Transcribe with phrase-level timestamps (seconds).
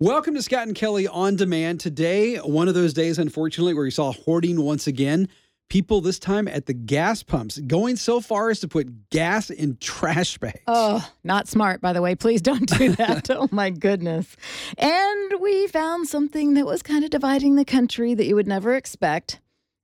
[0.00, 1.80] Welcome to Scott and Kelly on demand.
[1.80, 5.28] Today, one of those days, unfortunately, where you saw hoarding once again.
[5.68, 9.76] People this time at the gas pumps going so far as to put gas in
[9.78, 10.60] trash bags.
[10.68, 12.14] Oh, not smart, by the way.
[12.14, 13.28] Please don't do that.
[13.30, 14.36] oh, my goodness.
[14.78, 18.76] And we found something that was kind of dividing the country that you would never
[18.76, 19.40] expect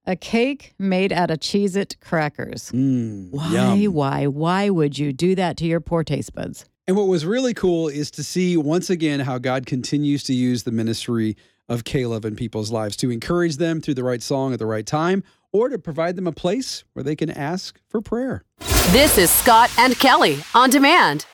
[0.07, 2.71] a cake made out of Cheez It crackers.
[2.71, 3.93] Mm, Why, yum.
[3.93, 6.67] why, why would you do that to your poor taste buds?
[6.87, 10.65] And what was really cool is to see once again how God continues to use
[10.65, 11.35] the ministry
[11.67, 14.85] of K-Love in people's lives to encourage them through the right song at the right
[14.85, 18.45] time or to provide them a place where they can ask for prayer.
[18.91, 21.25] This is Scott and Kelly on demand.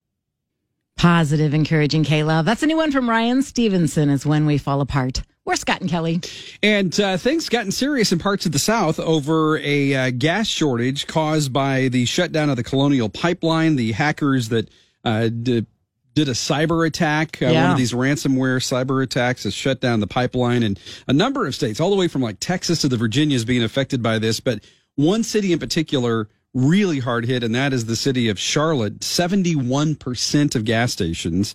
[0.96, 2.44] Positive, encouraging K love.
[2.44, 5.22] That's a new one from Ryan Stevenson, is When We Fall Apart.
[5.44, 6.20] We're Scott and Kelly.
[6.62, 11.08] And uh, things gotten serious in parts of the South over a uh, gas shortage
[11.08, 13.74] caused by the shutdown of the Colonial Pipeline.
[13.74, 14.70] The hackers that
[15.04, 15.66] uh, did,
[16.14, 20.06] did a cyber attack, uh, one of these ransomware cyber attacks, has shut down the
[20.06, 20.62] pipeline.
[20.62, 23.62] And a number of states, all the way from like Texas to the Virginias, being
[23.62, 24.40] affected by this.
[24.40, 24.64] But
[24.96, 29.00] one city in particular really hard hit, and that is the city of Charlotte.
[29.00, 31.54] 71% of gas stations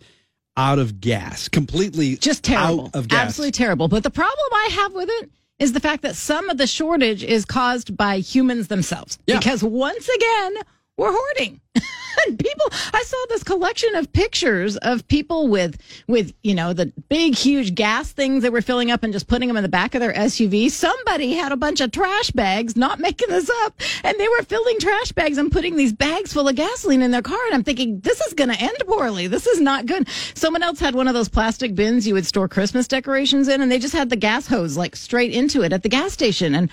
[0.57, 2.85] out of gas, completely Just terrible.
[2.85, 3.27] out of gas.
[3.27, 3.87] Absolutely terrible.
[3.87, 7.23] But the problem I have with it is the fact that some of the shortage
[7.23, 9.17] is caused by humans themselves.
[9.27, 9.37] Yeah.
[9.37, 10.55] Because once again,
[10.97, 11.59] we're hoarding.
[12.27, 16.91] and people I saw this collection of pictures of people with with, you know, the
[17.09, 19.93] big huge gas things they were filling up and just putting them in the back
[19.93, 20.71] of their SUV.
[20.71, 24.79] Somebody had a bunch of trash bags, not making this up, and they were filling
[24.79, 27.99] trash bags and putting these bags full of gasoline in their car and I'm thinking
[27.99, 29.27] this is going to end poorly.
[29.27, 30.07] This is not good.
[30.33, 33.71] Someone else had one of those plastic bins you would store Christmas decorations in and
[33.71, 36.69] they just had the gas hose like straight into it at the gas station and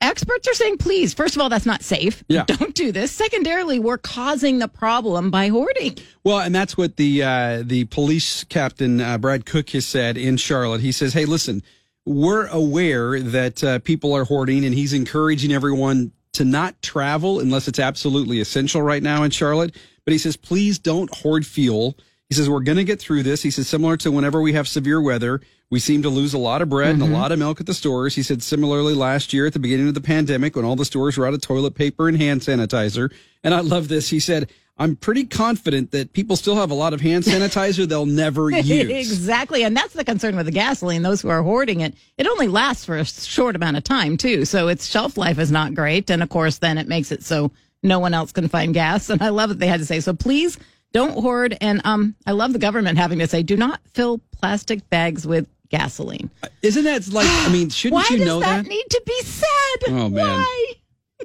[0.00, 2.44] experts are saying please first of all that's not safe Yeah.
[2.46, 7.22] don't do this secondarily we're causing the problem by hoarding Well, and that's what the
[7.22, 10.80] uh, the police captain uh, Brad Cook has said in Charlotte.
[10.80, 11.62] He says, "Hey, listen,
[12.06, 17.68] we're aware that uh, people are hoarding, and he's encouraging everyone to not travel unless
[17.68, 19.74] it's absolutely essential right now in Charlotte.
[20.04, 21.96] But he says, please don't hoard fuel.
[22.28, 23.42] He says we're going to get through this.
[23.42, 25.40] He says similar to whenever we have severe weather,
[25.70, 27.74] we seem to lose a lot of bread and a lot of milk at the
[27.74, 28.14] stores.
[28.14, 31.16] He said similarly last year at the beginning of the pandemic when all the stores
[31.16, 33.12] were out of toilet paper and hand sanitizer.
[33.42, 34.08] And I love this.
[34.10, 38.06] He said, I'm pretty confident that people still have a lot of hand sanitizer they'll
[38.06, 38.90] never use.
[38.90, 42.48] exactly and that's the concern with the gasoline those who are hoarding it it only
[42.48, 46.10] lasts for a short amount of time too so its shelf life is not great
[46.10, 47.52] and of course then it makes it so
[47.84, 50.12] no one else can find gas and i love that they had to say so
[50.12, 50.58] please
[50.92, 54.90] don't hoard and um i love the government having to say do not fill plastic
[54.90, 55.46] bags with
[55.78, 56.30] gasoline
[56.62, 58.68] Isn't that like, I mean, shouldn't why you does know that, that?
[58.68, 60.12] need to be said Oh, man.
[60.38, 60.72] why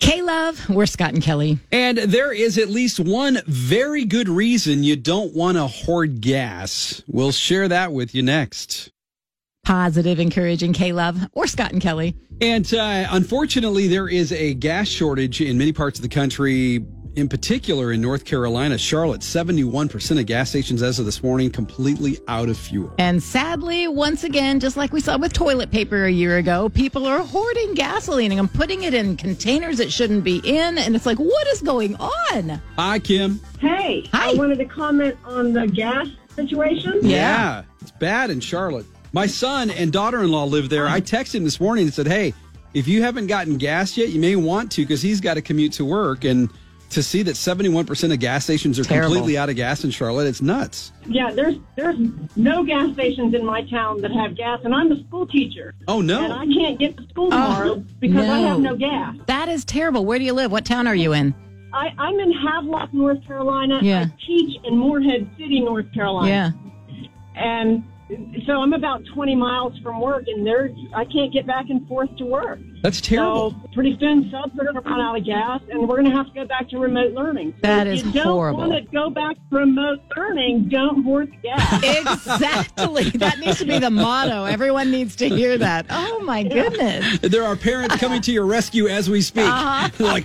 [0.00, 1.58] K-Love, we're Scott and Kelly.
[1.72, 7.02] And there is at least one very good reason you don't want to hoard gas.
[7.08, 8.90] We'll share that with you next.
[9.64, 12.14] Positive, encouraging K-Love, or Scott and Kelly.
[12.40, 17.28] And uh, unfortunately, there is a gas shortage in many parts of the country, in
[17.28, 18.78] particular in North Carolina.
[18.78, 22.92] Charlotte, 71% of gas stations as of this morning completely out of fuel.
[22.98, 27.06] And sadly, once again, just like we saw with toilet paper a year ago, people
[27.06, 30.78] are hoarding gasoline and putting it in containers it shouldn't be in.
[30.78, 32.62] And it's like, what is going on?
[32.76, 33.40] Hi, Kim.
[33.60, 34.30] Hey, Hi.
[34.30, 37.00] I wanted to comment on the gas situation.
[37.02, 38.86] Yeah, it's bad in Charlotte.
[39.12, 40.86] My son and daughter in law live there.
[40.86, 42.34] I texted him this morning and said, Hey,
[42.74, 45.72] if you haven't gotten gas yet, you may want to because he's got to commute
[45.72, 46.24] to work.
[46.24, 46.50] And
[46.90, 49.14] to see that 71% of gas stations are Terrible.
[49.14, 50.92] completely out of gas in Charlotte, it's nuts.
[51.06, 51.96] Yeah, there's there's
[52.36, 55.74] no gas stations in my town that have gas, and I'm a school teacher.
[55.86, 56.24] Oh, no.
[56.24, 58.70] And I can't get to school tomorrow oh, because I have no.
[58.70, 59.16] no gas.
[59.26, 60.04] That is terrible.
[60.06, 60.50] Where do you live?
[60.50, 61.34] What town are you in?
[61.72, 63.80] I, I'm in Havelock, North Carolina.
[63.82, 64.06] Yeah.
[64.06, 66.56] I teach in Morehead City, North Carolina.
[66.88, 67.02] Yeah.
[67.34, 67.84] And
[68.46, 72.08] so I'm about 20 miles from work, and there I can't get back and forth
[72.16, 72.58] to work.
[72.82, 73.50] That's terrible.
[73.50, 76.16] So pretty soon, subs are going to run out of gas, and we're going to
[76.16, 77.52] have to go back to remote learning.
[77.56, 78.60] So That if you don't horrible.
[78.60, 81.82] want to go back to remote learning, don't hoard gas.
[82.38, 83.10] Exactly.
[83.10, 84.44] that needs to be the motto.
[84.44, 85.86] Everyone needs to hear that.
[85.90, 87.18] Oh, my goodness.
[87.20, 89.44] there are parents coming to your rescue as we speak.
[89.46, 89.88] Uh-huh.
[89.98, 90.24] like,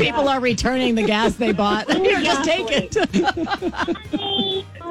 [0.00, 1.90] People are returning the gas they bought.
[2.04, 2.96] Here, just take it.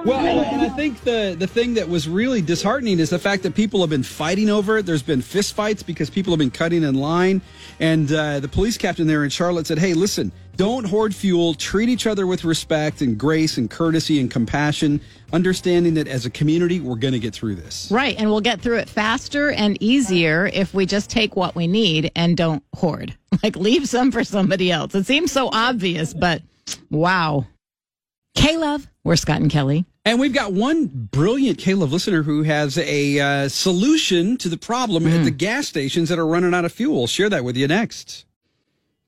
[0.05, 3.55] Well, and, I think the the thing that was really disheartening is the fact that
[3.55, 4.85] people have been fighting over it.
[4.85, 7.41] There's been fistfights because people have been cutting in line.
[7.79, 11.53] And uh, the police captain there in Charlotte said, "Hey, listen, don't hoard fuel.
[11.53, 15.00] Treat each other with respect and grace and courtesy and compassion,
[15.31, 18.17] understanding that as a community, we're going to get through this." Right.
[18.19, 22.11] And we'll get through it faster and easier if we just take what we need
[22.13, 23.15] and don't hoard.
[23.41, 24.94] Like leave some for somebody else.
[24.95, 26.44] It seems so obvious, but
[26.91, 27.47] wow.
[28.35, 29.85] K Love, we're Scott and Kelly.
[30.05, 35.07] And we've got one brilliant K-Love listener who has a uh, solution to the problem
[35.07, 37.07] at the gas stations that are running out of fuel.
[37.07, 38.25] Share that with you next.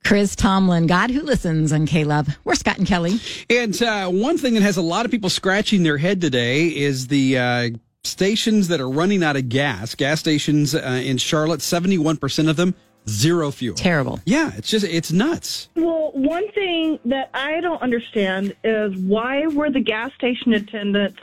[0.05, 2.37] Chris Tomlin, God who listens on K-Love.
[2.45, 3.19] We're Scott and Kelly.
[3.49, 7.07] And uh, one thing that has a lot of people scratching their head today is
[7.07, 7.69] the uh,
[8.05, 9.95] stations that are running out of gas.
[9.95, 12.73] Gas stations uh, in Charlotte, 71% of them,
[13.07, 13.75] zero fuel.
[13.75, 14.19] Terrible.
[14.25, 15.69] Yeah, it's just, it's nuts.
[15.75, 21.19] Well, one thing that I don't understand is why were the gas station attendants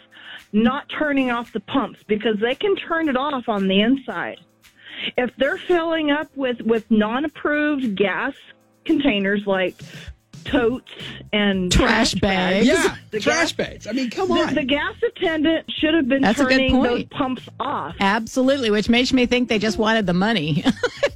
[0.53, 4.39] not turning off the pumps because they can turn it off on the inside.
[5.17, 8.35] If they're filling up with with non-approved gas
[8.85, 9.75] containers like
[10.45, 10.91] totes
[11.33, 12.67] and Trash bags.
[12.67, 13.87] Yeah, the trash gas- bags.
[13.87, 14.55] I mean, come The, on.
[14.55, 17.95] the gas attendant should have been That's turning those pumps off.
[18.01, 20.65] Absolutely, which makes me think they just wanted the money.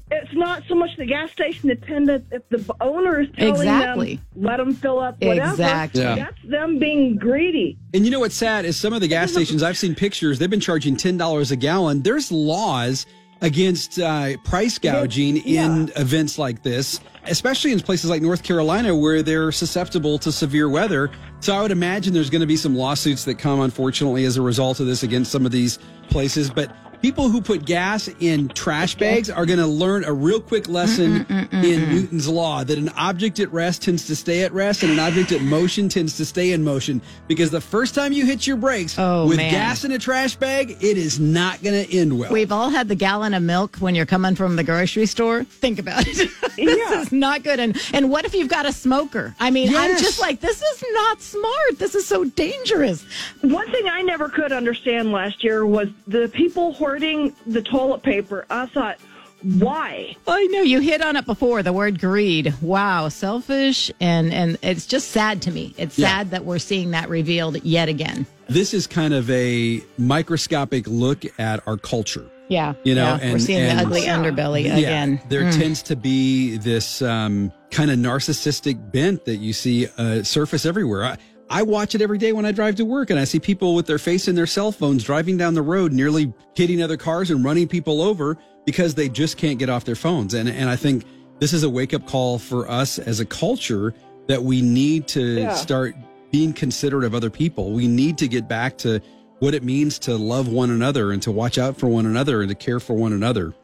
[0.09, 2.27] It's not so much the gas station attendant.
[2.31, 4.15] If the owner is telling Exactly.
[4.35, 6.01] them, let them fill up whatever, Exactly.
[6.03, 6.15] Yeah.
[6.15, 7.77] that's them being greedy.
[7.93, 10.39] And you know what's sad is some of the gas stations I've seen pictures.
[10.39, 12.03] They've been charging ten dollars a gallon.
[12.03, 13.05] There's laws
[13.41, 19.23] against uh, price gouging in events like this, especially in places like North Carolina where
[19.23, 21.11] they're susceptible to severe weather.
[21.41, 24.43] So I would imagine there's going to be some lawsuits that come, unfortunately, as a
[24.43, 25.79] result of this against some of these
[26.09, 26.51] places.
[26.51, 30.69] But people who put gas in trash bags are going to learn a real quick
[30.69, 34.93] lesson in Newton's law that an object at rest tends to stay at rest and
[34.93, 38.47] an object at motion tends to stay in motion because the first time you hit
[38.47, 39.51] your brakes Oh, with man.
[39.51, 42.33] gas in a trash bag, it is not going to end well.
[42.33, 45.45] We've all had the gallon of milk when you're coming from the grocery store.
[45.45, 46.17] Think about it.
[46.57, 47.01] this Yeah.
[47.01, 47.61] is not good.
[47.61, 49.35] And and what if you've got a smoker?
[49.39, 51.79] I mean, I'm just like, this is not smart.
[51.79, 53.05] This is so dangerous.
[53.43, 58.47] One thing I never could understand last year was the people hoarding the toilet paper.
[58.49, 58.99] I thought,
[59.43, 60.15] why?
[60.29, 61.63] I know you hit on it before.
[61.65, 62.55] The word greed.
[62.63, 65.75] Wow, selfish, and and it's just sad to me.
[65.77, 66.09] It's Yeah.
[66.09, 68.27] sad that we're seeing that revealed yet again.
[68.49, 72.27] this is kind of a microscopic look at our culture.
[72.49, 74.17] Yeah, You know, yeah, we're seeing and- the ugly Yeah.
[74.19, 75.15] underbelly again.
[75.15, 80.23] Yeah, there tends to be this um, kind of narcissistic bent that you see uh,
[80.23, 81.05] surface everywhere.
[81.05, 81.17] I,
[81.49, 83.87] I watch it every day when I drive to work, and I see people with
[83.87, 87.45] their face in their cell phones driving down the road, nearly hitting other cars and
[87.45, 90.35] running people over because they just can't get off their phones.
[90.35, 91.05] And and I think
[91.39, 93.95] this is a wake up call for us as a culture
[94.27, 95.55] that we need to Yeah.
[95.55, 95.95] start
[96.33, 97.71] being considerate of other people.
[97.73, 99.01] We need to get back to
[99.39, 102.49] what it means to love one another and to watch out for one another and
[102.49, 103.55] to care for one another.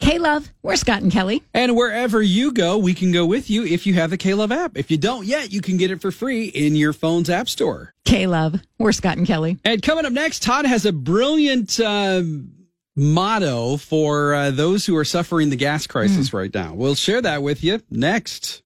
[0.00, 1.42] K Love, we're Scott and Kelly.
[1.52, 4.76] And wherever you go, we can go with you if you have the K-Love app.
[4.76, 7.94] If you don't yet, you can get it for free in your phone's app store.
[8.04, 9.58] K Love, we're Scott and Kelly.
[9.64, 12.22] And coming up next, Todd has a brilliant uh,
[12.96, 16.74] motto for uh, those who are suffering the gas crisis right now.
[16.74, 18.62] We'll share that with you next.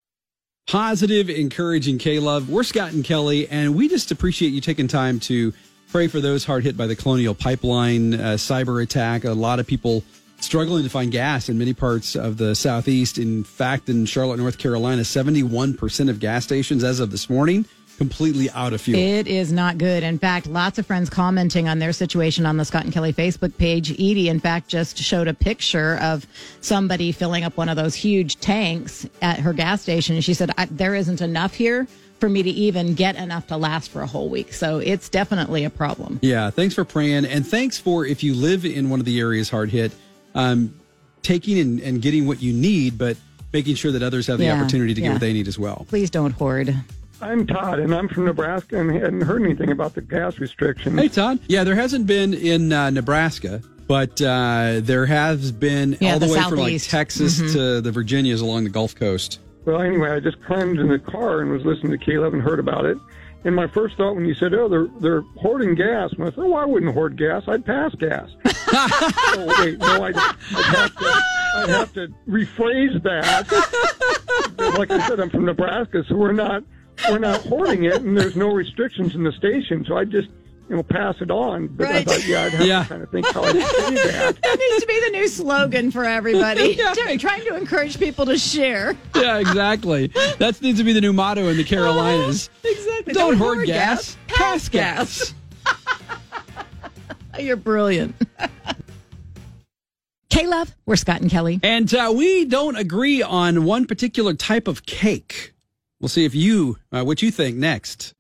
[0.66, 2.48] Positive, encouraging K-Love.
[2.48, 5.52] We're Scott and Kelly, and we just appreciate you taking time to
[5.90, 9.24] pray for those hard hit by the Colonial Pipeline uh, cyber attack.
[9.24, 10.02] A lot of people
[10.44, 13.18] struggling to find gas in many parts of the Southeast.
[13.18, 18.50] In fact, in Charlotte, North Carolina, 71% of gas stations as of this morning completely
[18.50, 18.98] out of fuel.
[18.98, 20.02] It is not good.
[20.02, 23.56] In fact, lots of friends commenting on their situation on the Scott and Kelly Facebook
[23.56, 23.92] page.
[23.92, 26.26] Edie, in fact, just showed a picture of
[26.60, 30.16] somebody filling up one of those huge tanks at her gas station.
[30.16, 31.86] And she said, I, There isn't enough here
[32.20, 34.52] for me to even get enough to last for a whole week.
[34.52, 36.18] So it's definitely a problem.
[36.22, 37.26] Yeah, thanks for praying.
[37.26, 39.92] And thanks for if you live in one of the areas hard hit,
[40.34, 40.74] um,
[41.22, 43.16] taking and, and getting what you need, but
[43.52, 45.86] making sure that others have the Yeah, opportunity to get what they need as well.
[45.88, 46.74] Please don't hoard.
[47.20, 50.98] I'm Todd, and I'm from Nebraska, and hadn't heard anything about the gas restrictions.
[50.98, 51.38] Hey, Todd.
[51.48, 56.26] Yeah, there hasn't been in uh, Nebraska, but uh, there has been Yeah, all the,
[56.26, 56.90] the way from like southeast.
[56.90, 59.38] Texas to the Virginias along the Gulf Coast.
[59.64, 62.58] Well, anyway, I just climbed in the car and was listening to K-Love and heard
[62.58, 62.98] about it.
[63.44, 66.44] And my first thought when you said, "Oh, they're they're hoarding gas," and I thought,
[66.46, 67.44] "Oh, I wouldn't hoard gas.
[67.46, 68.30] I'd pass gas."
[68.76, 71.22] Oh wait, no, I'd, I'd have to
[71.56, 73.50] I'd have to rephrase that.
[74.78, 76.62] Like I said, I'm from Nebraska, so we're not
[77.08, 79.84] we're not hoarding it, and there's no restrictions in the station.
[79.86, 80.28] So I just
[80.68, 81.68] you know pass it on.
[81.68, 81.96] But Right.
[81.96, 82.82] I thought, yeah, I'd have Yeah.
[82.82, 84.42] to kind of think how I'd say that.
[84.42, 86.76] That needs to be the new slogan for everybody.
[87.18, 88.96] Trying to encourage people to share.
[89.14, 90.08] Yeah, exactly.
[90.38, 91.68] that needs to be the new motto in the uh-huh.
[91.76, 92.50] Carolinas.
[92.64, 93.12] Exactly.
[93.12, 95.34] Don't, hoard gas, pass gas.
[97.38, 98.14] You're brilliant.
[100.30, 101.60] K Love, we're Scott and Kelly.
[101.62, 105.54] And uh, we don't agree on one particular type of cake.
[106.00, 108.12] We'll see if you, uh, what you think next.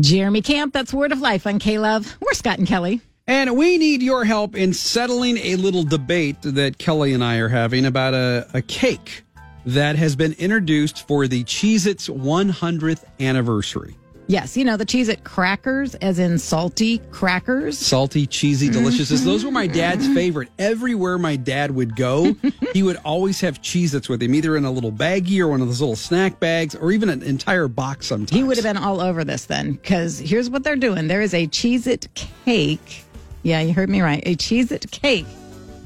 [0.00, 2.16] Jeremy Camp, that's Word of Life on K Love.
[2.20, 3.00] We're Scott and Kelly.
[3.26, 7.48] And we need your help in settling a little debate that Kelly and I are
[7.48, 9.22] having about a, a cake
[9.64, 13.96] that has been introduced for the Cheez Its 100th anniversary.
[14.32, 17.78] Yes, you know the Cheez It crackers, as in salty crackers.
[17.78, 18.78] Salty, cheesy mm-hmm.
[18.78, 19.20] deliciousness.
[19.20, 19.76] Those were my mm-hmm.
[19.76, 20.48] dad's favorite.
[20.58, 22.34] Everywhere my dad would go,
[22.72, 25.60] he would always have Cheez Its with him, either in a little baggie or one
[25.60, 28.30] of those little snack bags, or even an entire box sometimes.
[28.30, 31.08] He would have been all over this then, because here's what they're doing.
[31.08, 33.04] There is a Cheez It cake.
[33.42, 34.22] Yeah, you heard me right.
[34.24, 35.26] A Cheez It cake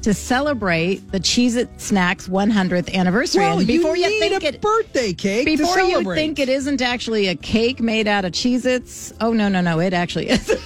[0.07, 3.41] to celebrate the Cheez It Snacks 100th anniversary.
[3.41, 6.39] Well, and before you, you, need think a it, birthday cake to before you think
[6.39, 9.93] it isn't actually a cake made out of Cheez Its, oh, no, no, no, it
[9.93, 10.47] actually is.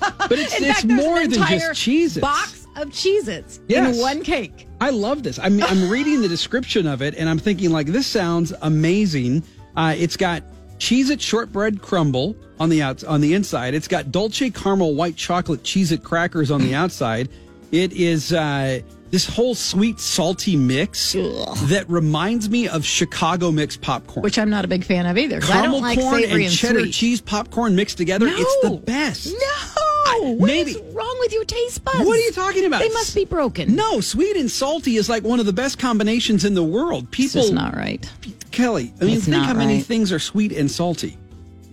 [0.00, 2.18] but it's, it's fact, more an than just Cheez Its.
[2.18, 3.94] box of Cheez Its Yes.
[3.94, 4.66] in one cake.
[4.80, 5.38] I love this.
[5.38, 9.44] I'm, I'm reading the description of it and I'm thinking, like, this sounds amazing.
[9.76, 10.42] Uh, it's got
[10.80, 13.74] Cheez It shortbread crumble on the outs on the inside.
[13.74, 17.28] It's got Dolce caramel white chocolate Cheez It crackers on the outside.
[17.70, 24.22] It is uh, this whole sweet salty mix that reminds me of Chicago mix popcorn.
[24.22, 25.36] Which I'm not a big fan of either.
[25.38, 26.94] I caramel like corn and and cheddar sweet.
[26.94, 28.26] cheese popcorn mixed together.
[28.28, 29.26] It's the best.
[29.32, 31.98] No, what maybe- is wrong with your taste buds?
[31.98, 32.80] What are you talking about?
[32.80, 33.74] They must be broken.
[33.74, 37.10] No, sweet and salty is like one of the best combinations in the world.
[37.10, 38.10] People it's not right.
[38.50, 41.16] Kelly, I mean, It's think how many things are sweet and salty.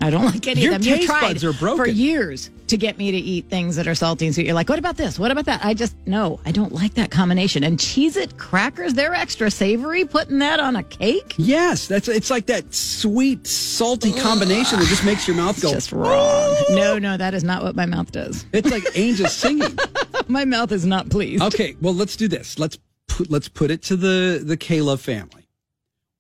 [0.02, 0.90] I don't like any Your of them.
[0.90, 1.78] You've taste buds are broken.
[1.86, 4.46] for years to get me to eat things that are salty and sweet.
[4.46, 5.20] You're like, what about this?
[5.20, 5.64] What about that?
[5.64, 7.64] I just no, I don't like that combination.
[7.64, 10.06] And Cheez It crackers, they're extra savory.
[10.06, 15.06] Putting that on a cake, Yes, that's it's like that sweet salty combination that just
[15.06, 15.72] makes your mouth go.
[15.72, 16.56] just wrong.
[16.72, 18.46] No, no, that is not what my mouth does.
[18.54, 19.78] It's like angels singing.
[20.28, 21.44] My mouth is not pleased.
[21.44, 22.58] Okay, well, let's do this.
[22.58, 25.48] Let's put let's put it to the the K-Love family.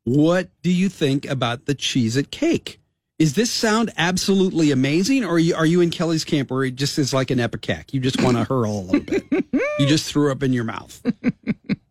[0.03, 2.79] What do you think about the Cheez It cake?
[3.17, 6.75] Is this sound absolutely amazing, or are you, are you in Kelly's camp where it
[6.75, 7.93] just is like an ipecac?
[7.93, 9.23] You just want to hurl a little bit.
[9.79, 11.01] you just threw up in your mouth.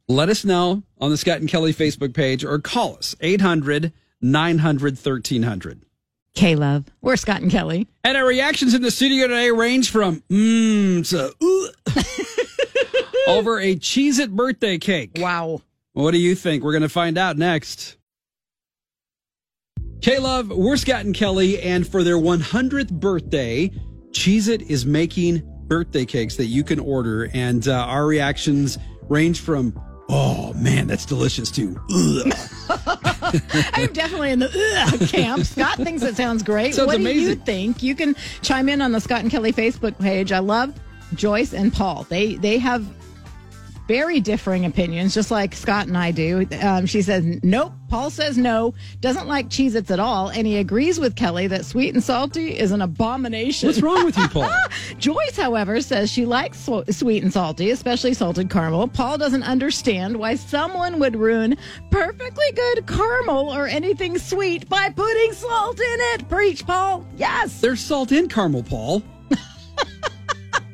[0.06, 4.94] Let us know on the Scott and Kelly Facebook page or call us 800 900
[4.94, 5.80] 1300.
[6.34, 7.88] K Love, we're Scott and Kelly.
[8.02, 12.02] And our reactions in the studio today range from mmm to uh,
[13.32, 15.12] over a Cheez It birthday cake.
[15.16, 15.62] Wow.
[15.94, 16.64] What do you think?
[16.64, 17.96] We're going to find out next.
[20.04, 23.70] K Love, we're Scott and Kelly, and for their 100th birthday,
[24.10, 27.30] Cheez It is making birthday cakes that you can order.
[27.32, 28.76] And uh, our reactions
[29.08, 29.72] range from,
[30.10, 31.80] oh man, that's delicious, to.
[33.72, 35.42] I'm definitely in the camp.
[35.46, 36.74] Scott thinks it sounds great.
[36.74, 37.82] Sounds what do you think?
[37.82, 40.32] You can chime in on the Scott and Kelly Facebook page.
[40.32, 40.78] I love
[41.14, 42.04] Joyce and Paul.
[42.10, 42.86] They they have
[43.86, 46.46] very differing opinions, just like Scott and I do.
[46.62, 47.72] Um, she says nope.
[47.88, 48.74] Paul says no.
[49.00, 52.72] Doesn't like Cheez-Its at all, and he agrees with Kelly that sweet and salty is
[52.72, 53.68] an abomination.
[53.68, 54.50] What's wrong with you, Paul?
[54.98, 58.88] Joyce, however, says she likes sw- sweet and salty, especially salted caramel.
[58.88, 61.56] Paul doesn't understand why someone would ruin
[61.90, 66.28] perfectly good caramel or anything sweet by putting salt in it.
[66.28, 67.06] Preach, Paul.
[67.16, 67.60] Yes.
[67.60, 69.02] There's salt in caramel, Paul.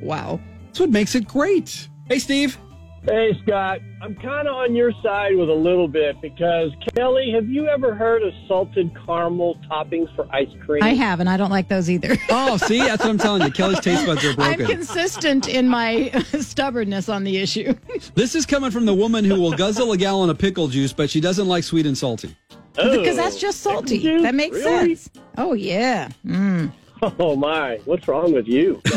[0.00, 0.40] Wow.
[0.66, 1.88] That's what makes it great.
[2.06, 2.58] Hey, Steve.
[3.04, 3.80] Hey, Scott.
[4.02, 7.94] I'm kind of on your side with a little bit because, Kelly, have you ever
[7.94, 10.82] heard of salted caramel toppings for ice cream?
[10.82, 12.16] I have, and I don't like those either.
[12.30, 13.50] Oh, see, that's what I'm telling you.
[13.50, 14.52] Kelly's taste buds are broken.
[14.52, 14.76] I'm broken.
[14.76, 17.74] consistent in my stubbornness on the issue.
[18.14, 21.08] This is coming from the woman who will guzzle a gallon of pickle juice, but
[21.10, 22.34] she doesn't like sweet and salty.
[22.74, 23.98] Because that's just salty.
[24.22, 24.94] That makes Really?
[24.94, 25.10] sense.
[25.36, 26.08] Oh, yeah.
[26.24, 26.70] Mm.
[27.18, 27.80] Oh my!
[27.86, 28.80] What's wrong with you?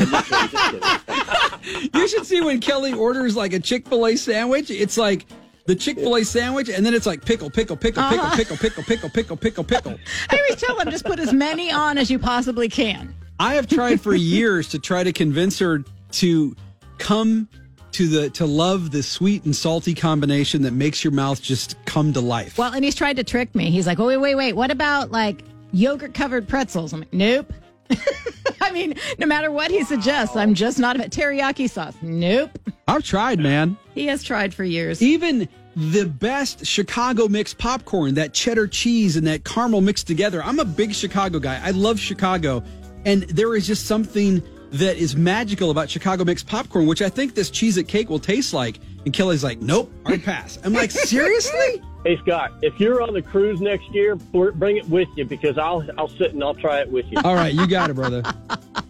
[1.94, 4.70] you should see when Kelly orders like a Chick Fil A sandwich.
[4.70, 5.26] It's like
[5.66, 8.36] the Chick Fil A sandwich, and then it's like pickle, pickle, pickle, pickle, uh-huh.
[8.36, 9.96] pickle, pickle, pickle, pickle, pickle, pickle.
[10.30, 13.16] I always tell them just put as many on as you possibly can.
[13.40, 16.56] I have tried for years to try to convince her to
[16.98, 17.48] come
[17.94, 22.12] to the to love the sweet and salty combination that makes your mouth just come
[22.14, 22.58] to life.
[22.58, 23.72] Well, and he's tried to trick me.
[23.72, 24.54] He's like, oh, wait, wait, wait.
[24.54, 26.92] What about like yogurt covered pretzels?
[26.92, 27.54] I'm like, nope.
[28.62, 31.96] I mean, no matter what he suggests, I'm just not a teriyaki sauce.
[32.02, 32.58] Nope.
[32.88, 33.78] I've tried, man.
[33.94, 35.02] He has tried for years.
[35.02, 40.44] Even the best Chicago mixed popcorn, that cheddar cheese and that caramel mixed together.
[40.44, 41.60] I'm a big Chicago guy.
[41.64, 42.64] I love Chicago.
[43.06, 47.36] And there is just something that is magical about Chicago mixed popcorn, which I think
[47.36, 48.80] this Cheez It cake will taste like.
[49.06, 50.58] And Kelly's like, nope, hard pass.
[50.64, 51.82] I'm like, seriously?
[52.06, 55.88] Hey, Scott, if you're on the cruise next year, bring it with you because I'll
[55.98, 57.18] I'll sit and I'll try it with you.
[57.24, 58.22] All right, you got it, brother.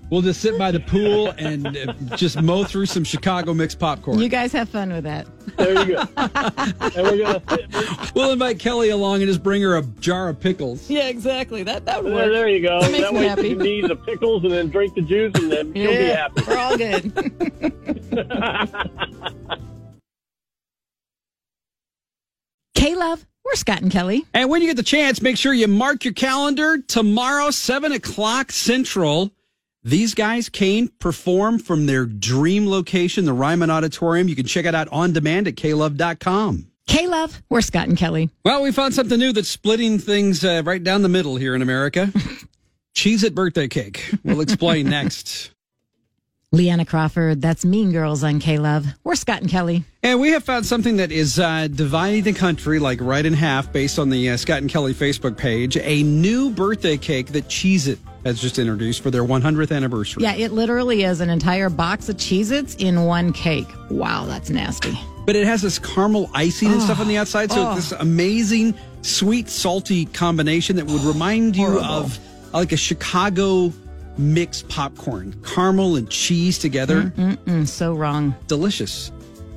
[0.09, 4.17] We'll just sit by the pool and uh, just mow through some Chicago mixed popcorn.
[4.17, 5.27] You guys have fun with that.
[5.57, 6.01] There you go.
[6.17, 7.41] and we're gonna.
[8.15, 10.89] We'll invite Kelly along and just bring her a jar of pickles.
[10.89, 11.61] Yeah, exactly.
[11.61, 12.81] That that would there, there you go.
[12.81, 13.49] That, makes That me way happy.
[13.49, 16.41] you can eat the pickles and then drink the juice, and then you'll be happy.
[16.47, 17.13] We're all good.
[22.83, 24.25] K Love, We're Scott and Kelly.
[24.33, 28.51] And when you get the chance, make sure you mark your calendar tomorrow, 7 o'clock
[28.51, 29.31] Central.
[29.85, 34.27] These guys came perform from their dream location, the Ryman Auditorium.
[34.27, 36.67] You can check it out on demand at klove.com.
[36.85, 37.41] K Love.
[37.49, 38.29] We're Scott and Kelly.
[38.43, 41.61] Well, we found something new that's splitting things uh, right down the middle here in
[41.61, 42.11] America.
[42.97, 44.13] Cheez It birthday cake.
[44.25, 45.51] We'll explain next.
[46.53, 47.41] Leanna Crawford.
[47.41, 48.85] That's Mean Girls on K Love.
[49.03, 49.83] We're Scott and Kelly.
[50.03, 53.73] And we have found something that is uh, dividing the country like right in half
[53.73, 55.77] based on the uh, Scott and Kelly Facebook page.
[55.77, 60.21] A new birthday cake that Cheez It has just introduced for their 100th anniversary.
[60.21, 63.67] Yeah, it literally is an entire box of Cheez Its in one cake.
[63.89, 64.95] Wow, that's nasty.
[65.25, 67.51] But it has this caramel icing and stuff on the outside.
[67.51, 72.19] So it's this amazing sweet, salty combination that would remind you of
[72.53, 73.73] uh, like a Chicago
[74.17, 75.35] mixed popcorn.
[75.43, 77.13] Caramel and cheese together.
[77.17, 78.35] Mm, so wrong.
[78.47, 79.11] Delicious.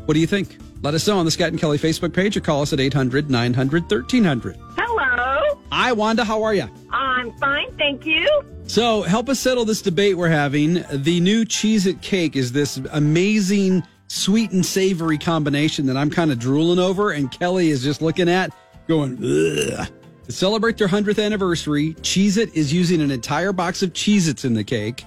[0.07, 0.59] What do you think?
[0.83, 3.31] Let us know on the Scott and Kelly Facebook page or call us at 800
[3.31, 4.57] 900 1300.
[4.77, 5.61] Hello.
[5.73, 6.25] Hi, Wanda.
[6.25, 6.69] How are you?
[6.91, 8.29] I'm fine, thank you.
[8.67, 10.85] So, help us settle this debate we're having.
[10.93, 16.31] The new Cheez It cake is this amazing sweet and savory combination that I'm kind
[16.31, 18.53] of drooling over, and Kelly is just looking at,
[18.87, 19.89] going, Ugh.
[20.27, 24.45] To celebrate their 100th anniversary, Cheez It is using an entire box of Cheez Its
[24.45, 25.05] in the cake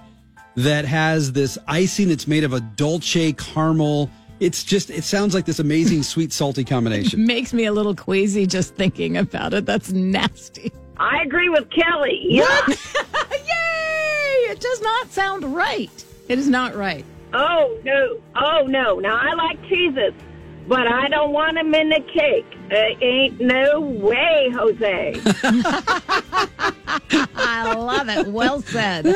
[0.55, 4.09] that has this icing that's made of a dolce caramel.
[4.39, 7.25] It's just, it sounds like this amazing sweet, salty combination.
[7.25, 9.65] Makes me a little queasy just thinking about it.
[9.65, 10.71] That's nasty.
[10.97, 12.17] I agree with Kelly.
[12.29, 12.65] Yeah.
[12.67, 14.51] Yay!
[14.51, 16.05] It does not sound right.
[16.29, 17.03] It is not right.
[17.33, 18.21] Oh no.
[18.35, 18.99] Oh no.
[18.99, 20.13] Now I like cheeses,
[20.69, 22.45] but I don't want them in the cake.
[22.71, 25.19] Uh, ain't no way, Jose.
[27.35, 28.27] I love it.
[28.27, 29.05] Well said.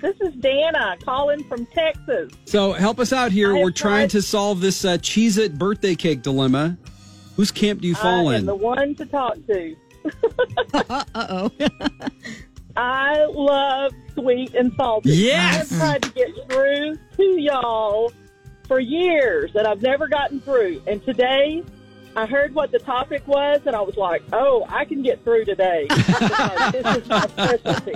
[0.00, 2.32] This is Dana calling from Texas.
[2.46, 3.50] So, help us out here.
[3.50, 6.76] I We're have trying tried- to solve this uh, Cheez It birthday cake dilemma.
[7.36, 8.46] Whose camp do you fall I am in?
[8.46, 9.76] the one to talk to.
[10.74, 11.50] Uh oh.
[12.76, 15.10] I love sweet and salty.
[15.10, 15.70] Yes!
[15.72, 18.12] I've tried to get through to y'all
[18.70, 20.80] for years, that I've never gotten through.
[20.86, 21.64] And today,
[22.14, 25.44] I heard what the topic was, and I was like, "Oh, I can get through
[25.44, 25.88] today."
[26.70, 27.92] This is my specialty.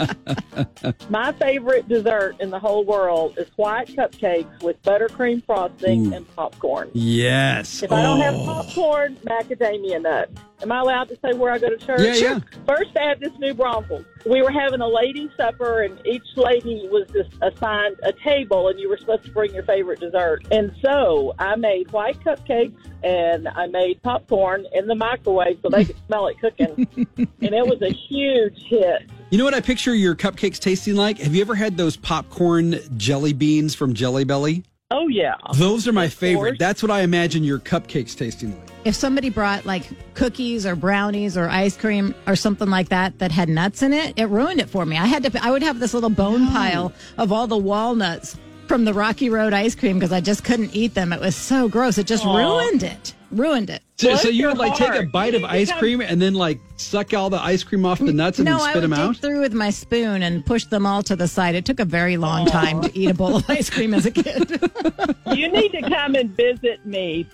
[1.08, 6.16] My favorite dessert in the whole world is white cupcakes with buttercream frosting Ooh.
[6.16, 6.90] and popcorn.
[6.92, 7.82] yes.
[7.84, 8.44] If I don't have Oh.
[8.46, 10.32] popcorn, macadamia nuts.
[10.64, 12.00] Am I allowed to say where I go to church?
[12.00, 12.38] Yeah, yeah.
[12.66, 14.06] First Baptist New Braunfels.
[14.24, 18.80] We were having a lady supper, and each lady was just assigned a table, and
[18.80, 20.46] you were supposed to bring your favorite dessert.
[20.50, 25.84] And so I made white cupcakes, and I made popcorn in the microwave so they
[25.84, 29.02] could smell it cooking, and it was a huge hit.
[29.28, 31.18] You know what I picture your cupcakes tasting like?
[31.18, 34.64] Have you ever had those popcorn jelly beans from Jelly Belly?
[34.90, 35.34] Oh yeah.
[35.56, 36.58] Those are my favorite.
[36.58, 38.73] That's what I imagine your cupcakes tasting like.
[38.84, 43.32] If somebody brought like cookies or brownies or ice cream or something like that that
[43.32, 44.98] had nuts in it, it ruined it for me.
[44.98, 45.44] I had to.
[45.44, 48.36] I would have this little bone pile of all the walnuts
[48.68, 51.12] from the Rocky Road ice cream because I just couldn't eat them.
[51.12, 51.96] It was so gross.
[51.98, 52.36] It just Aw.
[52.36, 53.14] ruined it.
[53.30, 53.82] Ruined it.
[53.96, 56.60] So, so you your would like take a bite of ice cream and then like
[56.76, 58.90] suck all the ice cream off the nuts and no, then I spit would them
[58.90, 59.16] dig out?
[59.16, 61.54] through with my spoon and push them all to the side.
[61.54, 64.10] It took a very long time to eat a bowl of ice cream as a
[64.10, 64.60] kid.
[65.34, 67.26] You need to come and visit me.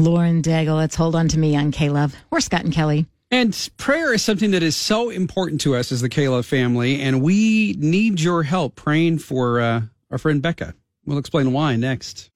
[0.00, 2.14] Lauren Daigle, let's hold on to me on K Love.
[2.30, 3.06] We're Scott and Kelly.
[3.30, 7.22] And prayer is something that is so important to us as the K-Love family, and
[7.22, 9.80] we need your help praying for uh,
[10.12, 10.74] our friend Becca.
[11.06, 12.30] We'll explain why next.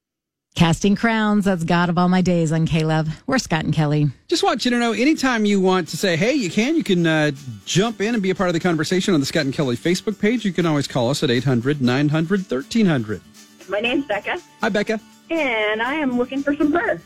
[0.57, 3.09] Casting crowns, that's God of all my days on K Love.
[3.27, 4.09] We're Scott and Kelly.
[4.27, 7.07] Just want you to know anytime you want to say, hey, you can, you can
[7.07, 7.31] uh,
[7.67, 10.19] jump in and be a part of the conversation on the Scott and Kelly Facebook
[10.19, 10.47] page.
[10.47, 13.21] You can always call us at 800 900 1300.
[13.69, 14.99] My name's Becca, Hi, Becca.
[15.31, 17.01] and I am looking for some prayer.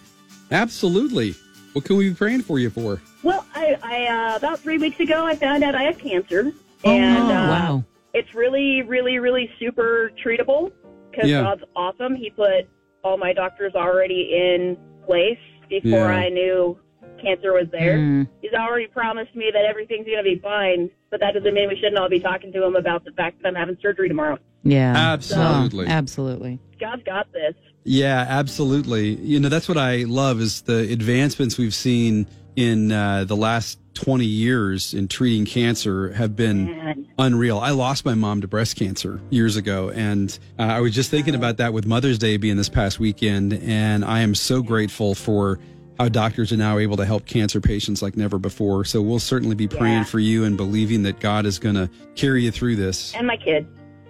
[0.55, 1.35] Absolutely.
[1.73, 3.03] What can we be praying for you for?
[3.25, 6.53] Well, I, I uh, about three weeks ago, I found out I have cancer,
[6.85, 7.85] and oh, uh, wow.
[8.13, 10.71] it's really, really, really super treatable
[11.11, 11.43] because Yeah.
[11.43, 12.15] God's awesome.
[12.15, 12.69] He put
[13.03, 15.39] all my doctors already in place
[15.69, 16.07] before Yeah.
[16.07, 16.79] I knew
[17.21, 17.99] cancer was there.
[17.99, 18.29] Mm.
[18.41, 21.75] He's already promised me that everything's going to be fine, but that doesn't mean we
[21.77, 24.39] shouldn't all be talking to him about the fact that I'm having surgery tomorrow.
[24.63, 24.95] Yeah.
[24.97, 25.87] Absolutely.
[25.87, 26.61] Oh, absolutely.
[26.79, 27.55] God's got this.
[27.85, 29.15] Yeah, absolutely.
[29.17, 33.79] You know, that's what I love is the advancements we've seen in uh, the last
[33.95, 37.59] 20 years in treating cancer have been unreal.
[37.59, 41.35] I lost my mom to breast cancer years ago, and uh, I was just thinking
[41.35, 45.59] about that with Mother's Day being this past weekend, and I am so grateful for
[45.99, 48.85] how doctors are now able to help cancer patients like never before.
[48.85, 50.05] So we'll certainly be praying Yeah.
[50.05, 53.15] for you and believing that God is going to carry you through this.
[53.15, 53.65] and my kid.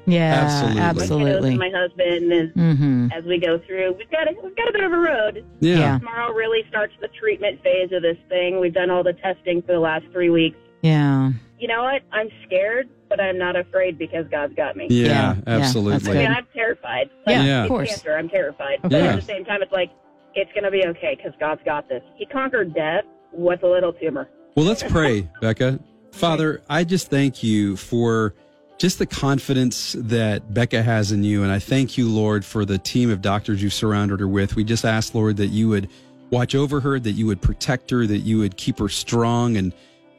[0.07, 0.81] Yeah, Absolutely.
[0.83, 1.51] absolutely.
[1.53, 3.09] With my husband, and Mm-hmm.
[3.17, 5.45] as we go through, we've got a, we've got a bit of a road.
[5.61, 5.79] Yeah.
[5.79, 5.99] Yeah.
[5.99, 8.61] Tomorrow really starts the treatment phase of this thing.
[8.61, 10.57] We've done all the testing for the last three weeks.
[10.83, 11.31] Yeah.
[11.59, 12.03] You know what?
[12.13, 14.89] I'm scared, but I'm not afraid because God's got me.
[14.91, 16.19] Yeah, Yeah, yeah, absolutely.
[16.19, 17.09] I mean, I'm terrified.
[17.27, 17.63] Yeah, Yeah.
[17.63, 17.89] of course.
[17.89, 18.17] cancer.
[18.17, 18.81] I'm terrified.
[18.83, 19.91] Of But at the same time, it's like,
[20.35, 22.03] it's going to be okay because God's got this.
[22.17, 24.29] He conquered death with a little tumor.
[24.57, 25.79] Well, let's pray, Becca.
[26.13, 28.35] Father, I just thank you for
[28.79, 31.43] just the confidence that Becca has in you.
[31.43, 34.57] And I thank you, Lord, for the team of doctors you've surrounded her with.
[34.57, 35.89] We just ask, Lord, that you would
[36.31, 39.73] watch over her, that you would protect her, that you would keep her strong and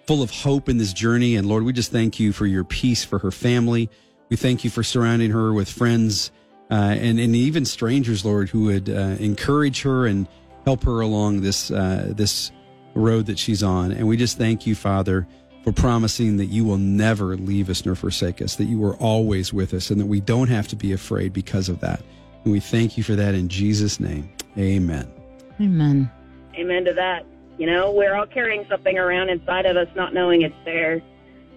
[0.07, 1.35] full of hope in this journey.
[1.35, 3.89] And Lord, we just thank you for your peace for her family.
[4.29, 6.31] We thank you for surrounding her with friends
[6.71, 10.27] uh, and, and even strangers, Lord, who would uh, encourage her and
[10.63, 12.51] help her along this uh, this
[12.95, 13.91] road that she's on.
[13.91, 15.27] And we just thank you, Father,
[15.65, 19.51] for promising that you will never leave us nor forsake us, that you are always
[19.51, 22.03] with us, and that we don't have to be afraid because of that.
[22.43, 24.29] And we thank you for that in Jesus' name.
[24.59, 25.11] Amen.
[25.59, 26.11] Amen.
[26.53, 27.25] Amen to that.
[27.57, 31.01] You know, we're all carrying something around inside of us, not knowing it's there.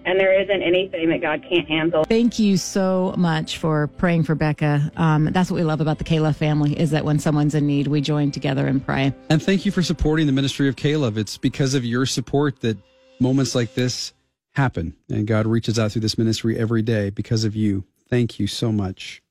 [0.06, 2.04] And there isn't anything that God can't handle.
[2.04, 4.90] Thank you so much for praying for Becca.
[4.96, 7.88] Um, that's what we love about the K-Love family is that when someone's in need,
[7.88, 9.12] we join together and pray.
[9.28, 11.18] And thank you for supporting the ministry of K-Love.
[11.18, 12.78] It's because of your support that
[13.20, 14.12] moments like this
[14.52, 14.94] happen.
[15.08, 17.84] And God reaches out through this ministry every day because of you.
[18.08, 19.22] Thank you so much.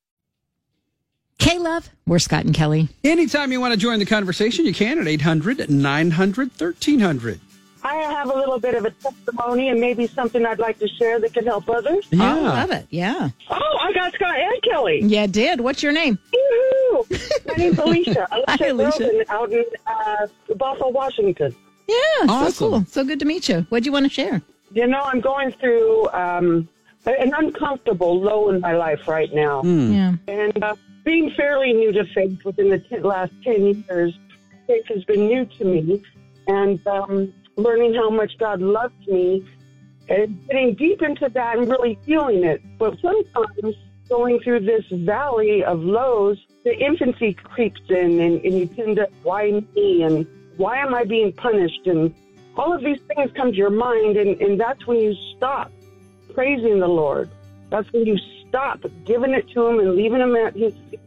[1.40, 2.90] K-Love, we're Scott and Kelly.
[3.04, 7.40] Anytime you want to join the conversation, you can at 800 900 1300.
[7.84, 11.20] I have a little bit of a testimony and maybe something I'd like to share
[11.20, 12.08] that can help others.
[12.12, 12.88] I love it.
[12.90, 13.30] Yeah.
[13.50, 15.00] Oh, I got Scott and Kelly.
[15.04, 15.62] Yeah, did.
[15.62, 16.18] What's your name?
[16.34, 17.46] Woohoo!
[17.48, 18.28] My name's Alicia.
[18.32, 19.04] Hi, Alicia Alicia.
[19.04, 21.56] Rosen out in uh, Bothell, Washington.
[21.88, 21.96] Yeah,
[22.28, 22.52] Awesome.
[22.52, 22.86] so cool.
[22.86, 23.66] So good to meet you.
[23.70, 24.42] What do you want to share?
[24.74, 26.68] You know, I'm going through um,
[27.06, 29.64] an uncomfortable low in my life right now.
[29.64, 30.14] Yeah.
[30.28, 34.18] And uh, being fairly new to faith within the t- last 10 years,
[34.68, 36.04] faith has been new to me.
[36.48, 39.46] And um, learning how much God loves me
[40.10, 42.62] and getting deep into that and really feeling it.
[42.78, 43.76] But sometimes
[44.10, 49.10] going through this valley of lows, the infancy creeps in and, and you tend to,
[49.24, 50.04] why me?
[50.04, 51.86] And why am I being punished?
[51.86, 52.14] And
[52.56, 54.18] all of these things come to your mind.
[54.18, 55.72] And, and that's when you stop
[56.34, 57.30] praising the Lord.
[57.70, 58.18] That's when you
[58.48, 61.00] stop giving it to Him and leaving Him at His feet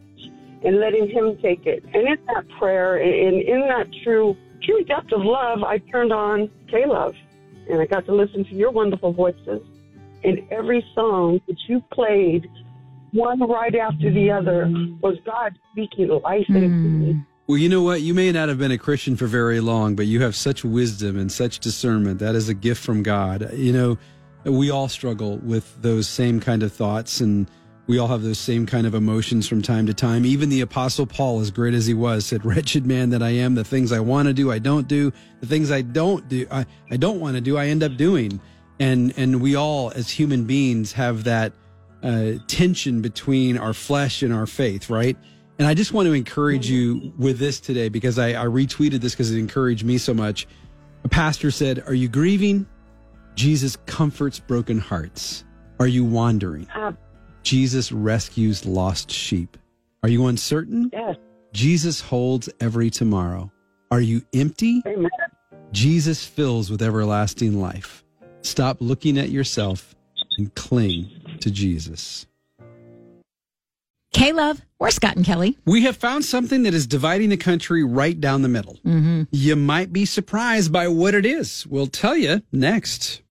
[0.62, 1.84] and letting Him take it.
[1.84, 6.50] And in that prayer and in that true, true depth of love, I turned on
[6.70, 7.14] K Love
[7.70, 9.62] and I got to listen to your wonderful voices.
[10.22, 12.46] And every song that you played,
[13.12, 17.12] one right after the other, was God speaking life into me.
[17.12, 17.20] Hmm.
[17.50, 18.00] Well, you know what?
[18.00, 21.18] You may not have been a Christian for very long, but you have such wisdom
[21.18, 22.20] and such discernment.
[22.20, 23.52] That is a gift from God.
[23.54, 23.98] You know,
[24.44, 27.50] we all struggle with those same kind of thoughts and
[27.88, 30.24] we all have those same kind of emotions from time to time.
[30.24, 33.56] Even the apostle Paul, as great as he was, said, wretched man that I am,
[33.56, 35.12] the things I want to do, I don't do.
[35.40, 38.40] The things I don't do, I, I don't want to do, I end up doing.
[38.78, 41.52] And, and we all as human beings have that,
[42.04, 45.16] uh, tension between our flesh and our faith, right?
[45.60, 49.12] And I just want to encourage you with this today because I, I retweeted this
[49.12, 50.48] because it encouraged me so much.
[51.04, 52.66] A pastor said, Are you grieving?
[53.34, 55.44] Jesus comforts broken hearts.
[55.78, 56.66] Are you wandering?
[56.70, 56.92] Uh,
[57.42, 59.58] Jesus rescues lost sheep.
[60.02, 60.88] Are you uncertain?
[60.94, 61.16] yes,
[61.52, 63.52] Jesus holds every tomorrow.
[63.90, 64.82] Are you empty?
[64.86, 65.10] amen.
[65.72, 68.02] Jesus fills with everlasting life.
[68.40, 69.94] Stop looking at yourself
[70.38, 72.24] and cling to Jesus.
[74.12, 75.56] K-Love, we're Scott and Kelly.
[75.64, 78.74] We have found something that is dividing the country right down the middle.
[78.84, 79.22] Mm-hmm.
[79.30, 81.66] You might be surprised by what it is.
[81.66, 83.22] We'll tell you next.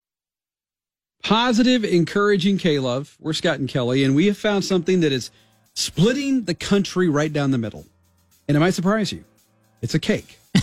[1.21, 3.17] Positive, encouraging K Love.
[3.19, 5.31] We're Scott and Kelly, and we have found something that is
[5.73, 7.85] splitting the country right down the middle.
[8.47, 9.25] And it might surprise you.
[9.81, 10.39] It's a cake.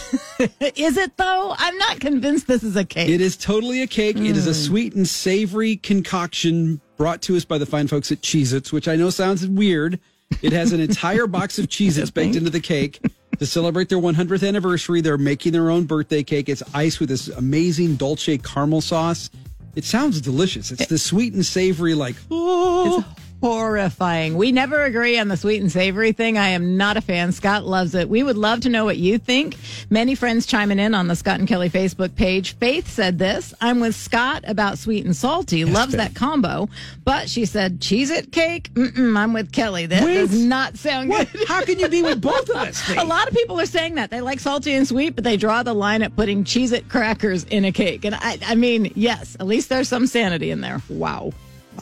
[0.76, 1.54] Is it though?
[1.56, 3.08] I'm not convinced this is a cake.
[3.08, 4.16] It is totally a cake.
[4.16, 8.20] It is a sweet and savory concoction brought to us by the fine folks at
[8.20, 10.00] Cheez Its, which I know sounds weird.
[10.42, 13.00] It has an entire box of Cheez Its baked into the cake.
[13.38, 16.48] To celebrate their 100th anniversary, they're making their own birthday cake.
[16.48, 19.28] It's iced with this amazing dolce caramel sauce.
[19.74, 20.70] It sounds delicious.
[20.70, 23.04] It's the sweet and savory, like, oh.
[23.06, 24.36] It's horrifying.
[24.36, 26.38] We never agree on the sweet and savory thing.
[26.38, 27.32] I am not a fan.
[27.32, 28.08] Scott loves it.
[28.08, 29.56] We would love to know what you think.
[29.90, 32.56] Many friends chiming in on the Scott and Kelly Facebook page.
[32.56, 35.64] Faith said this I'm with Scott about sweet and salty.
[35.64, 35.98] Loves Faith.
[35.98, 36.68] that combo.
[37.04, 38.72] But she said, Cheez It cake?
[38.74, 39.86] Mm-mm, I'm with Kelly.
[39.86, 40.14] That Wait.
[40.14, 41.30] does not sound What?
[41.32, 41.46] good.
[41.48, 42.82] How can you be with both of us?
[42.96, 45.62] A lot of people are saying that they like salty and sweet, but they draw
[45.62, 48.04] the line at putting Cheez It crackers in a cake.
[48.04, 50.82] And I, I mean, yes, at least there's some sanity in there.
[50.88, 51.32] Wow.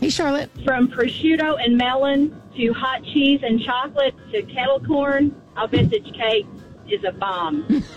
[0.00, 0.50] Hey, Charlotte.
[0.64, 6.46] From prosciutto and melon to hot cheese and chocolate to kettle corn, our vintage cake
[6.88, 7.82] is a bomb.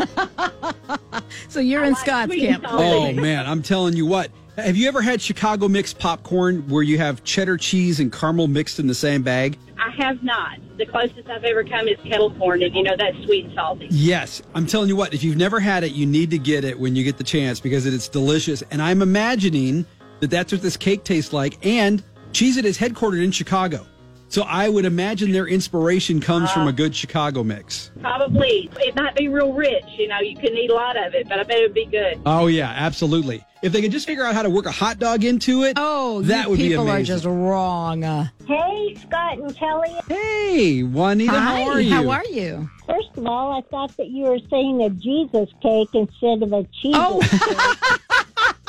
[1.50, 2.68] So you're in like Scott's sweet and camp.
[2.68, 2.86] salty.
[2.86, 4.30] Oh man, I'm telling you what.
[4.58, 8.80] Have you ever had Chicago mixed popcorn where you have cheddar cheese and caramel mixed
[8.80, 9.58] in the same bag?
[9.80, 10.58] I have not.
[10.78, 13.88] The closest I've ever come is kettle corn, and you know that's sweet and salty.
[13.90, 15.14] Yes, I'm telling you what.
[15.14, 17.60] If you've never had it, you need to get it when you get the chance
[17.60, 18.62] because it is delicious.
[18.70, 19.86] And I'm imagining
[20.20, 21.66] that that's what this cake tastes like.
[21.66, 23.86] And Cheez It is headquartered in Chicago,
[24.30, 27.92] so I would imagine their inspiration comes from a good Chicago mix.
[28.02, 28.70] Probably.
[28.80, 31.40] It might be real rich, you know, you couldn't eat a lot of it, but
[31.40, 32.20] I bet it would be good.
[32.26, 33.44] Oh yeah, absolutely.
[33.64, 36.22] If they could just figure out how to work a hot dog into it, Oh,
[36.24, 36.80] that would be amazing.
[36.86, 38.04] people are just wrong.
[38.04, 39.90] Uh, Hey, Scott and Kelly.
[40.08, 41.92] Hey, Juanita, hi, how are you?
[41.94, 42.70] How are you?
[42.86, 46.64] First of all, I thought that you were saying a Jesus cake instead of a
[46.82, 47.20] cheese Oh.
[47.22, 48.00] cake.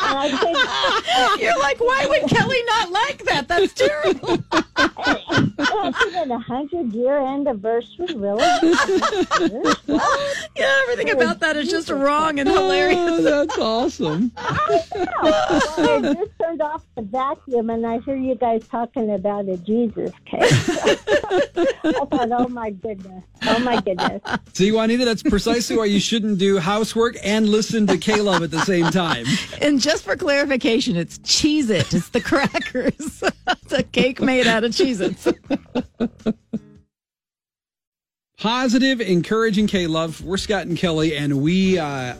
[0.08, 3.48] And I said, You're like, why would Kelly not like that?
[3.48, 4.38] That's terrible.
[5.58, 8.06] well, is it a hundred year anniversary?
[8.14, 8.44] Really?
[10.56, 12.98] yeah, everything about that is just wrong and hilarious.
[12.98, 14.32] Oh, that's awesome.
[14.36, 19.56] well, I just turned off the vacuum and I hear you guys talking about a
[19.58, 20.42] Jesus cake.
[20.42, 24.22] I thought, oh my goodness, oh my goodness.
[24.52, 28.60] See, Juanita, that's precisely why you shouldn't do housework and listen to K-Love at the
[28.60, 29.26] same time.
[29.60, 31.92] And just for clarification, it's Cheez It.
[31.94, 33.22] It's the crackers.
[33.48, 35.28] it's a cake made out of Cheez Its.
[38.38, 40.20] Positive, encouraging K love.
[40.22, 42.14] We're Scott and Kelly, and we uh,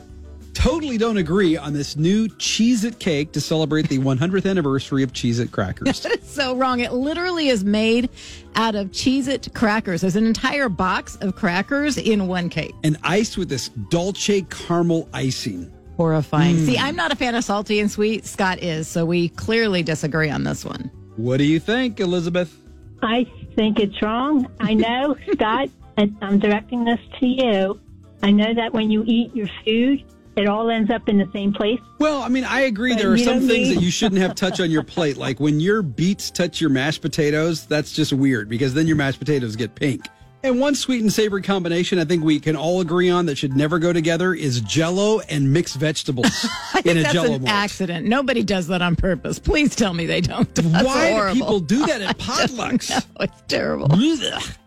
[0.52, 5.12] totally don't agree on this new Cheez It cake to celebrate the 100th anniversary of
[5.12, 6.04] Cheez It crackers.
[6.06, 6.80] It's so wrong.
[6.80, 8.10] It literally is made
[8.56, 10.00] out of Cheez It crackers.
[10.00, 12.74] There's an entire box of crackers in one cake.
[12.82, 15.72] and iced with this Dolce caramel icing.
[15.98, 16.56] Horrifying.
[16.58, 16.64] Hmm.
[16.64, 18.24] See, I'm not a fan of salty and sweet.
[18.24, 20.92] Scott is, so we clearly disagree on this one.
[21.16, 22.56] What do you think, Elizabeth?
[23.02, 24.46] I think it's wrong.
[24.60, 27.80] I know, Scott, and I'm directing this to you.
[28.22, 30.04] I know that when you eat your food,
[30.36, 31.80] it all ends up in the same place.
[31.98, 32.94] Well, I mean, I agree.
[32.94, 35.16] But There are some things that you shouldn't have touch on your plate.
[35.16, 39.18] Like when your beets touch your mashed potatoes, that's just weird because then your mashed
[39.18, 40.06] potatoes get pink.
[40.44, 43.56] And one sweet and savory combination I think we can all agree on that should
[43.56, 46.46] never go together is jello and mixed vegetables
[46.84, 47.48] in a that's jello an mold.
[47.48, 48.06] accident.
[48.06, 49.40] Nobody does that on purpose.
[49.40, 50.52] Please tell me they don't.
[50.54, 51.34] That's Why horrible.
[51.34, 52.90] do people do that at potlucks?
[52.90, 53.88] No, it's terrible.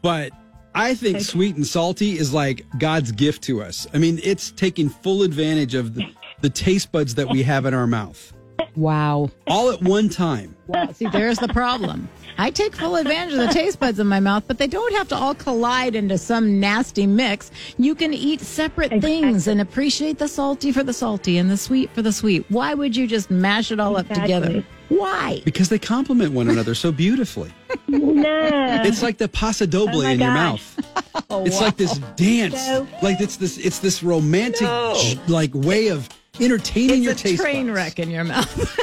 [0.01, 0.33] But
[0.75, 3.87] I think sweet and salty is like God's gift to us.
[3.93, 6.05] I mean, it's taking full advantage of the,
[6.41, 8.33] the taste buds that we have in our mouth
[8.75, 9.31] Wow.
[9.47, 10.55] all at one time.
[10.67, 10.91] Wow.
[10.91, 12.09] See, there's the problem.
[12.37, 15.07] I take full advantage of the taste buds in my mouth, but they don't have
[15.09, 17.51] to all collide into some nasty mix.
[17.77, 21.89] You can eat separate things and appreciate the salty for the salty and the sweet
[21.93, 22.45] for the sweet.
[22.49, 24.63] Why would you just mash it all up together?
[24.89, 25.41] Why?
[25.45, 27.53] Because they complement one another so beautifully.
[27.87, 28.81] No.
[28.83, 30.35] It's like the paso doble Oh my in your gosh.
[30.35, 30.77] mouth.
[31.29, 32.59] Oh, it's like this dance.
[32.65, 34.95] So- like it's this it's this romantic No.
[34.97, 36.07] j- like way of
[36.41, 37.75] entertaining your It's a taste train buds.
[37.75, 38.77] wreck in your mouth.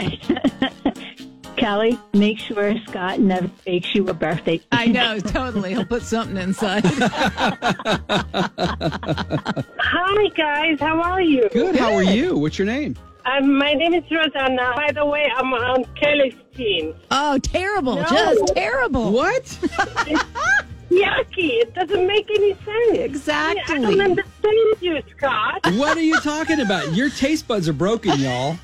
[1.66, 4.60] Kelly, make sure Scott never bakes you a birthday.
[4.70, 5.70] I know, totally.
[5.70, 6.84] He'll put something inside.
[6.86, 7.18] Hi,
[10.36, 10.78] guys.
[10.78, 11.48] How are you?
[11.52, 11.74] Good.
[11.74, 12.38] How are you?
[12.38, 12.94] What's your name?
[13.24, 14.74] Um, my name is Rosanna.
[14.76, 16.94] By the way, I'm on Kelly's team.
[17.10, 17.96] Oh, terrible.
[17.96, 18.04] No.
[18.04, 19.10] Just terrible.
[19.10, 19.42] What?
[20.88, 21.50] Yucky.
[21.62, 22.98] It doesn't make any sense.
[22.98, 23.74] Exactly.
[23.74, 25.66] I don't understand you, Scott.
[25.72, 26.94] What are you talking about?
[26.94, 28.56] Your taste buds are broken, y'all.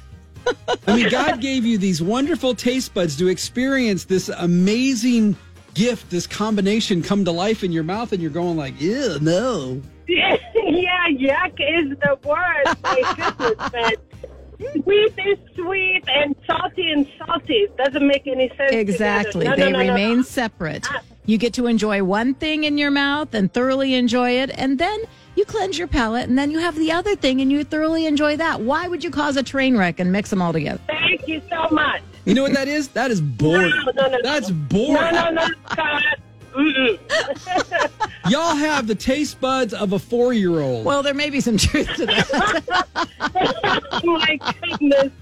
[0.87, 5.37] I mean, God gave you these wonderful taste buds to experience this amazing
[5.75, 9.81] gift, this combination come to life in your mouth, and you're going like, ew, no.
[10.09, 10.37] yeah,
[11.09, 12.77] yuck is the word.
[12.83, 13.93] My goodness, man.
[14.83, 17.55] Sweet is sweet and salty and salty.
[17.55, 18.73] It doesn't make any sense.
[18.73, 19.45] Exactly.
[19.45, 20.23] No, they no, no, no, remain no.
[20.23, 20.87] separate.
[21.27, 25.03] You get to enjoy one thing in your mouth and thoroughly enjoy it, and then
[25.35, 28.37] you cleanse your palate, and then you have the other thing and you thoroughly enjoy
[28.37, 28.61] that.
[28.61, 30.81] Why would you cause a train wreck and mix them all together?
[30.87, 32.03] Thank you so much.
[32.25, 32.89] You know what that is?
[32.89, 33.71] That is boring.
[33.71, 35.15] No, no, no, That's boring.
[35.15, 36.03] No, no, no, Scott.
[38.29, 40.85] Y'all have the taste buds of a four year old.
[40.85, 42.85] Well, there may be some truth to that.
[43.93, 45.13] oh, my goodness.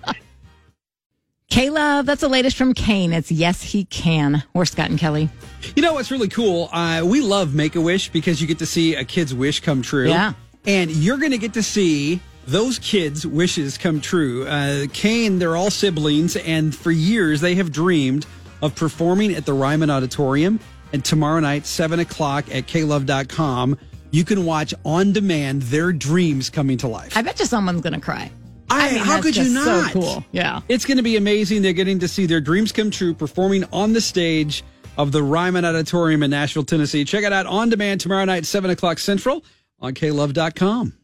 [1.50, 3.12] K-Love, that's the latest from CAIN.
[3.12, 4.44] It's Yes, He Can.
[4.54, 5.28] We're Scott and Kelly.
[5.74, 6.68] You know what's really cool?
[6.72, 9.82] Uh, we love Make a Wish because you get to see a kid's wish come
[9.82, 10.08] true.
[10.08, 10.34] Yeah.
[10.66, 14.46] And you're going to get to see those kids' wishes come true.
[14.46, 18.26] Uh, CAIN, they're all siblings, and for years they have dreamed
[18.62, 20.60] of performing at the Ryman Auditorium.
[20.92, 23.76] And tomorrow night, 7 o'clock at klove.com,
[24.12, 27.16] you can watch on demand their dreams coming to life.
[27.16, 28.30] I bet you someone's going to cry.
[28.70, 29.92] I, mean, how could you just so not?
[29.92, 30.24] cool.
[30.32, 30.60] Yeah.
[30.68, 31.62] It's going to be amazing.
[31.62, 34.62] They're getting to see their dreams come true performing on the stage
[34.96, 37.04] of the Ryman Auditorium in Nashville, Tennessee.
[37.04, 39.44] Check it out on demand tomorrow night, 7 o'clock Central
[39.80, 40.94] on klove.com.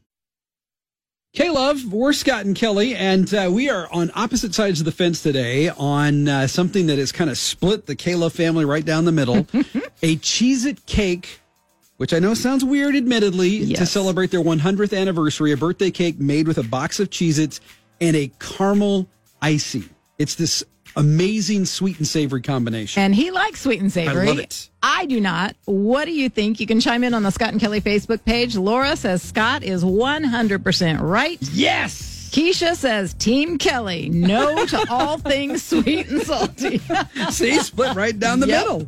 [1.33, 5.22] K-Love, we're Scott and Kelly, and uh, we are on opposite sides of the fence
[5.22, 9.12] today on uh, something that has kind of split the K-Love family right down the
[9.12, 9.37] middle.
[10.02, 11.40] a Cheez-It cake,
[11.96, 16.46] which I know sounds weird, admittedly, to celebrate their 100th anniversary, a birthday cake made
[16.46, 17.61] with a box of Cheez-Its
[18.00, 19.09] and a caramel
[19.40, 19.88] icing.
[20.18, 20.62] It's this
[20.96, 23.02] amazing sweet and savory combination.
[23.02, 24.26] And he likes sweet and savory.
[24.28, 24.70] I love it.
[24.82, 25.54] I do not.
[25.66, 26.59] What do you think?
[26.59, 28.56] You can chime in on the Scott and Kelly Facebook page.
[28.56, 31.38] Laura says Scott is 100% right.
[31.52, 32.30] Yes.
[32.32, 36.78] Keisha says Team Kelly, no to all things sweet and salty.
[37.30, 38.61] See, split right down the Yep.
[38.66, 38.87] middle.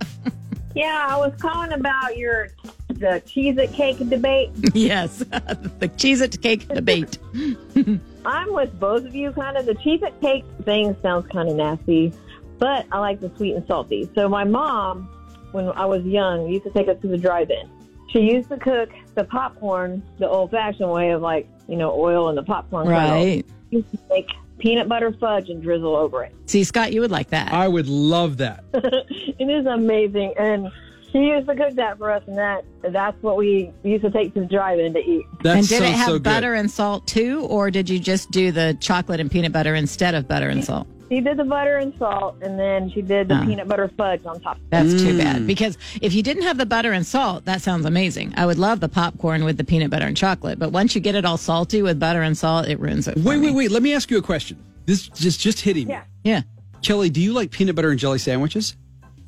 [0.78, 2.50] Yeah, I was calling about your
[2.86, 4.50] the Cheez It cake debate.
[4.74, 7.18] yes, the Cheez It cake debate.
[8.24, 9.32] I'm with both of you.
[9.32, 12.12] Kind of the Cheez It cake thing sounds kind of nasty,
[12.58, 14.08] but I like the sweet and salty.
[14.14, 15.08] So my mom,
[15.50, 17.68] when I was young, used to take us to the drive-in.
[18.10, 22.38] She used to cook the popcorn the old-fashioned way of like you know oil and
[22.38, 23.24] the popcorn kernel.
[23.24, 23.44] Right.
[23.70, 26.34] She used to make peanut butter fudge and drizzle over it.
[26.46, 27.52] See, Scott, you would like that.
[27.52, 28.64] I would love that.
[28.74, 30.70] it is amazing, and
[31.12, 34.34] she used to cook that for us, and that that's what we used to take
[34.34, 35.24] to the drive-in to eat.
[35.42, 38.30] That's and did so, it have so butter and salt too, or did you just
[38.30, 40.86] do the chocolate and peanut butter instead of butter and salt?
[41.08, 43.46] She did the butter and salt, and then she did the Oh.
[43.46, 44.58] peanut butter fudge on top.
[44.70, 45.18] That's too Mm.
[45.18, 48.34] bad because if you didn't have the butter and salt, that sounds amazing.
[48.36, 51.14] I would love the popcorn with the peanut butter and chocolate, but once you get
[51.14, 53.14] it all salty with butter and salt, it ruins it.
[53.14, 53.46] for Wait, me.
[53.48, 53.70] wait, wait.
[53.70, 54.58] Let me ask you a question.
[54.84, 55.94] This just just hitting me.
[55.94, 56.02] Yeah.
[56.24, 56.42] Yeah.
[56.82, 58.76] Kelly, do you like peanut butter and jelly sandwiches?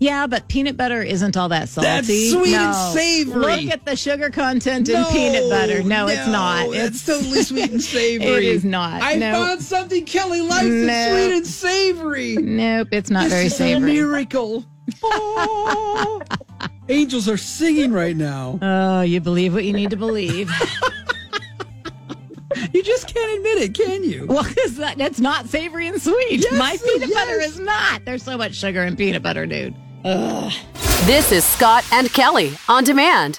[0.00, 1.86] Yeah, but peanut butter isn't all that salty.
[1.86, 3.64] That's sweet and savory.
[3.64, 5.82] Look at the sugar content in peanut butter.
[5.82, 6.68] No, it's not.
[6.74, 8.28] It's totally sweet and savory.
[8.28, 9.02] It is not.
[9.02, 9.32] I No.
[9.32, 10.64] found something Kelly likes.
[10.64, 10.86] No.
[10.88, 12.36] It's sweet and savory.
[12.36, 13.90] Nope, it's not this very savory.
[13.90, 14.64] a miracle.
[15.04, 16.20] Oh.
[16.88, 18.58] Angels are singing right now.
[18.60, 20.50] Oh, you believe what you need to believe.
[22.72, 24.26] You just can't admit it, can you?
[24.26, 26.40] well, because that, that's not savory and sweet.
[26.42, 27.14] Yes, My peanut yes.
[27.14, 28.04] butter is not.
[28.04, 29.74] There's so much sugar in peanut butter, dude.
[30.02, 33.38] This is Scott and Kelly on demand.